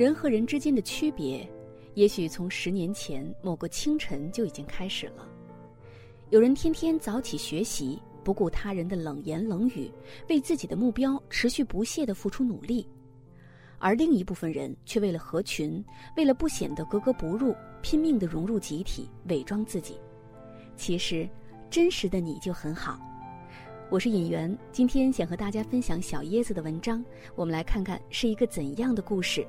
[0.00, 1.46] 人和人之间的区别，
[1.92, 5.28] 也许从十年前某个清晨就已经开始了。
[6.30, 9.92] 有人天天早起学习，不顾他人的冷言冷语，
[10.30, 12.82] 为自己的目标持续不懈地付出努力；
[13.78, 15.84] 而另一部分人却为了合群，
[16.16, 19.98] 为了不显得格格不入，拼命地融入集体，伪装自己。
[20.76, 21.28] 其实，
[21.68, 22.98] 真实的你就很好。
[23.90, 29.46] 我是演员，今天想和大家分享小椰子的文章，我们来看看是一个怎样的故事。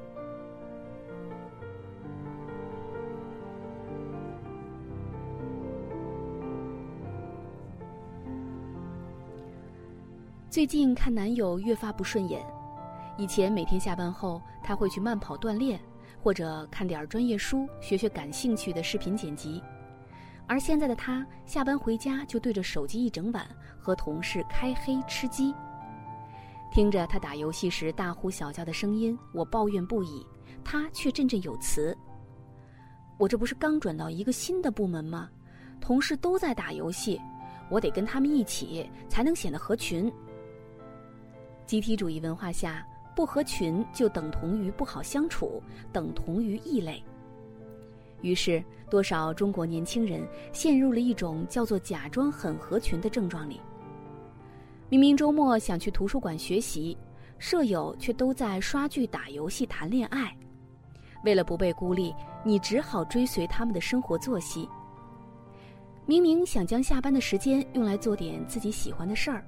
[10.52, 12.46] 最近看男友越发不顺眼，
[13.18, 15.80] 以前每天下班后他会去慢跑锻炼，
[16.22, 19.64] 或者看点专业书，学学感兴趣的视频剪辑，
[20.48, 23.48] 而现在的他下班回家就对着手机一整晚，
[23.80, 25.56] 和同事开黑吃鸡。
[26.70, 30.28] 听着他打游戏时大呼小叫的声音，我抱怨不已，
[30.66, 31.98] 他却振振有词
[33.18, 35.30] ：“我这不是刚转到一个新的部门吗？
[35.80, 37.22] 同事都在打游戏，
[37.70, 40.12] 我得跟他们一起才能显得合群。”
[41.72, 47.02] 集体主义文化下，不合群就等同于不好相处，等同于异类。
[48.20, 53.62] 于是，多少中国年轻人陷入了一种叫做“假装很合群”的症状里。
[54.90, 56.98] 明明周末想去图书馆学习，
[57.40, 60.36] 舍友却都在刷剧、打游戏、谈恋爱。
[61.24, 64.68] 为了不被孤立，你只好追随他们的生活作息。
[66.06, 69.46] 明明想将下班的时间用来做点自己喜欢的事儿。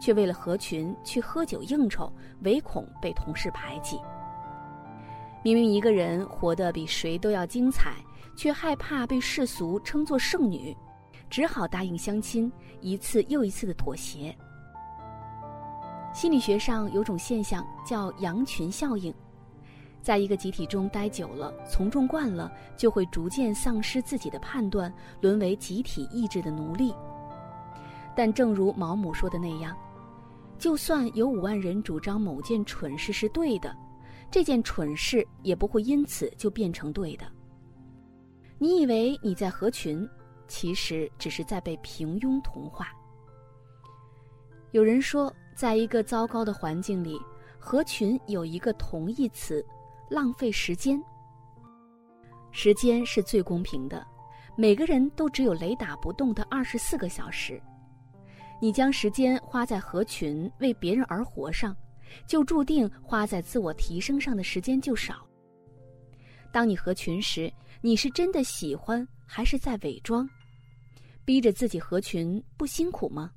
[0.00, 4.00] 却为了合群去喝酒应酬，唯恐被同事排挤。
[5.42, 7.94] 明明一个人活得比谁都要精彩，
[8.36, 10.76] 却害怕被世俗称作剩女，
[11.28, 14.34] 只好答应相亲，一次又一次的妥协。
[16.12, 19.14] 心理学上有种现象叫羊群效应，
[20.02, 26.94] 在一个集体中待久了，从众惯了，就会逐渐丧失自己的判断，沦为集体意志的奴隶。
[28.16, 29.74] 但正如毛姆说的那样。
[30.60, 33.74] 就算有五万人主张某件蠢事是对的，
[34.30, 37.26] 这件蠢事也不会因此就变成对的。
[38.58, 40.06] 你以为你在合群，
[40.46, 42.88] 其实只是在被平庸同化。
[44.72, 47.18] 有人说，在一个糟糕的环境里，
[47.58, 49.64] 合群有一个同义词：
[50.10, 51.02] 浪费时间。
[52.50, 54.06] 时间是最公平的，
[54.58, 57.58] 每个人都只有雷打不动的二十四个小时。
[58.60, 61.74] 你将时间花在合群、为别人而活上，
[62.26, 65.26] 就注定花在自我提升上的时间就少。
[66.52, 67.50] 当你合群时，
[67.80, 70.28] 你是真的喜欢还是在伪装？
[71.24, 73.30] 逼着自己合群不辛苦吗？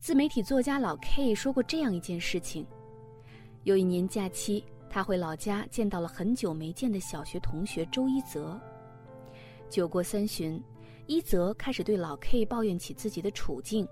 [0.00, 2.66] 自媒体作家老 K 说过这样一件事情：
[3.62, 8.58] 有一年假期，他回老家见到了很久没见的小学同学周一泽。
[9.70, 10.60] 酒过三巡。
[11.08, 13.88] 一泽开始对老 K 抱怨起自己的处境。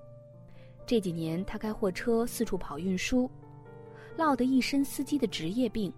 [0.87, 3.28] 这几年，他开货车四处跑运输，
[4.19, 5.91] 落得一身司机的职业病。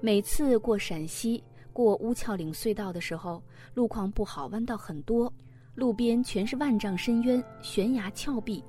[0.00, 1.42] 每次过陕西、
[1.72, 3.42] 过乌鞘岭隧道的时候，
[3.74, 5.30] 路况不好，弯道很多，
[5.74, 8.62] 路边全是万丈深渊、悬崖峭壁。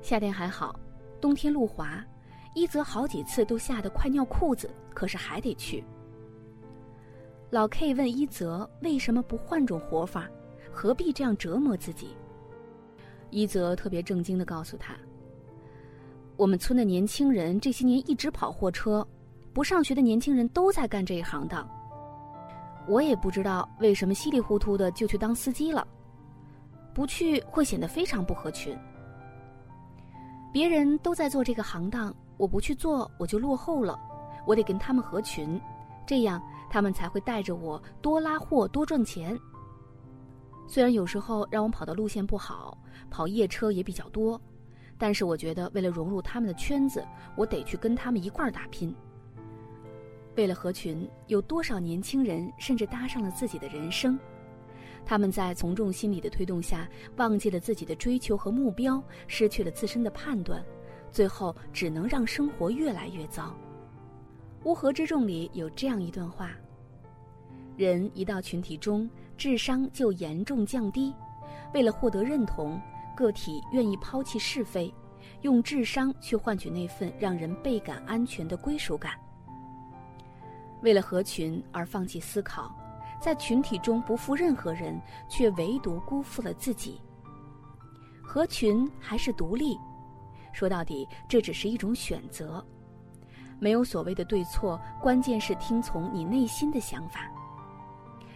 [0.00, 0.78] 夏天还好，
[1.20, 2.06] 冬天路滑，
[2.54, 5.82] 一泽好几次都吓得快尿裤子，可是还得去。
[7.50, 10.28] 老 K 问一泽：“为什么不换种活法？
[10.72, 12.10] 何必这样折磨自己？”
[13.30, 14.94] 一泽特别正经地告诉他
[16.38, 19.04] ：“我们村的年轻人这些年一直跑货车，
[19.52, 21.68] 不上学的年轻人都在干这一行当。
[22.86, 25.84] 我也不知道为什么稀里糊涂的就去当司机了，
[26.94, 28.78] 不去会显得非常不合群。
[30.52, 33.98] 别人都在做这个行当，我不去做我就落后了，
[34.46, 35.60] 我得跟他们合群，
[36.06, 36.40] 这样。”
[36.70, 39.38] 他们才会带着我多拉货多赚钱。
[40.66, 42.78] 虽然有时候让我跑的路线不好，
[43.10, 44.40] 跑夜车也比较多，
[44.96, 47.04] 但是我觉得为了融入他们的圈子，
[47.36, 48.94] 我得去跟他们一块儿打拼。
[50.36, 54.16] 为了合群，有多少年轻人甚至搭上了自己的人生？
[55.04, 60.64] 他们在从众心理的推动下，忘记了自己的追求和目标，失去了自身的判断，
[61.10, 63.52] 最后只能让生活越来越糟。
[64.64, 66.50] 乌合之众里有这样一段话：
[67.76, 71.14] 人一到群体中，智商就严重降低。
[71.72, 72.80] 为了获得认同，
[73.16, 74.92] 个体愿意抛弃是非，
[75.42, 79.12] 用智商去换取那份让人倍感安全的归属感。
[80.82, 82.74] 为了合群而放弃思考，
[83.20, 87.00] 在群体中不负任何人，却唯独辜负了自己。
[88.22, 89.78] 合群还是独立？
[90.52, 92.64] 说到底，这只是一种选择。
[93.58, 97.30] 没有所谓的对错，关键是听从你内心的想法。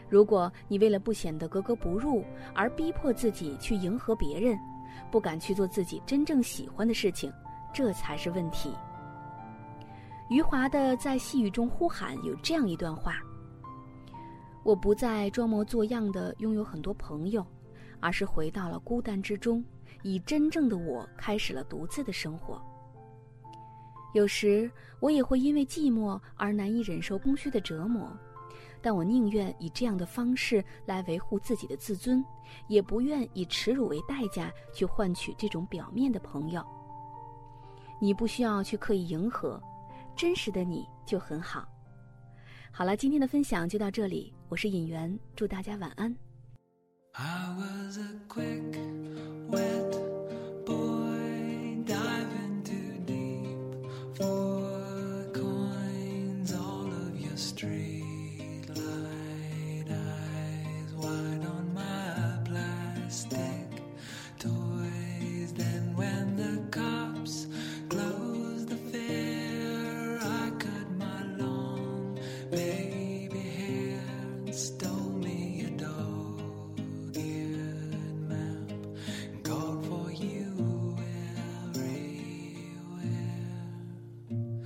[0.09, 2.25] 如果你为了不显得格格不入
[2.55, 4.59] 而逼迫自己去迎合别人，
[5.11, 7.33] 不敢去做自己真正喜欢的事情，
[7.73, 8.71] 这才是问题。
[10.31, 13.17] 余华的在细雨中呼喊有这样一段话
[14.65, 17.45] ：“我不再装模作样的拥有很多朋友，
[18.01, 19.65] 而是回到了孤单之中，
[20.03, 22.61] 以真正的我开始了独自的生活。”
[24.15, 24.71] 有时
[25.01, 28.09] 我也会因为寂寞而难以忍受空虚的折磨，
[28.84, 32.22] 但我宁愿以这样的方式来维护自己的自尊，
[32.69, 36.62] 也不愿以耻辱为代价去换取这种表面的朋友。
[37.98, 39.58] 你不需要去刻意迎合，
[40.14, 41.66] 真实的你就很好。
[42.70, 46.14] 好了，今天的分享就到这里，我是尹媛，祝大家晚安。
[47.12, 48.76] I was a quick,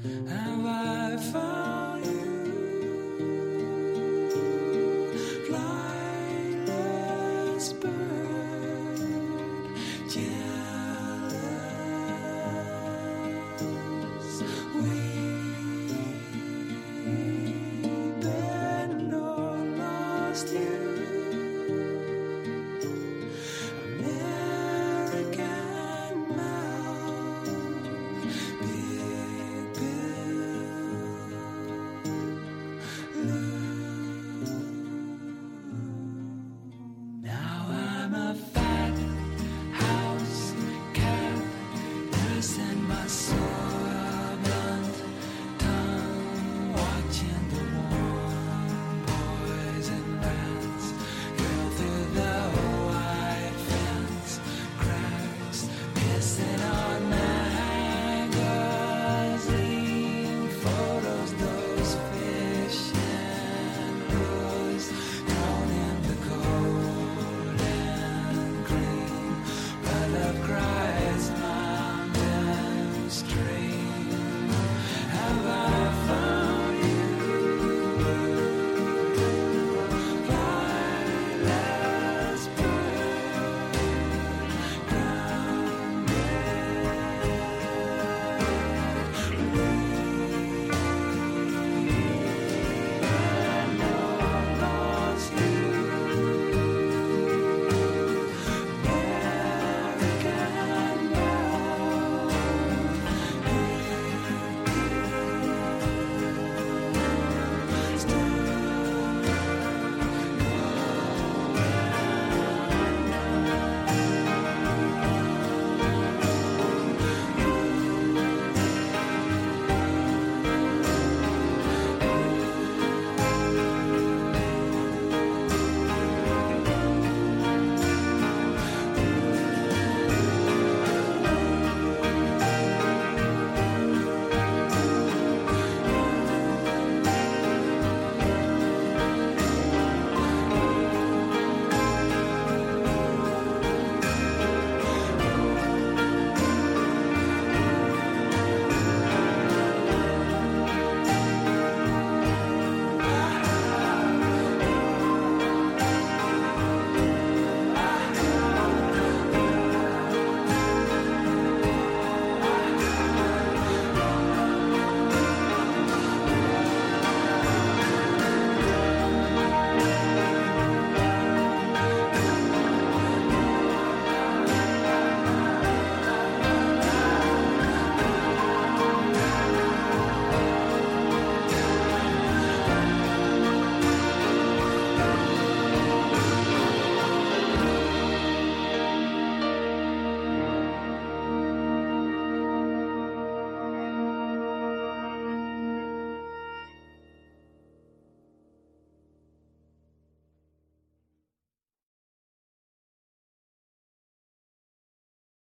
[0.04, 0.47] I